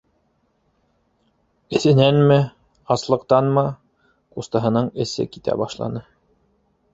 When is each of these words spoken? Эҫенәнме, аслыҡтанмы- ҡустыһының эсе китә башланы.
Эҫенәнме, 1.79 2.37
аслыҡтанмы- 2.95 3.65
ҡустыһының 4.39 4.91
эсе 5.07 5.29
китә 5.37 5.59
башланы. 5.65 6.05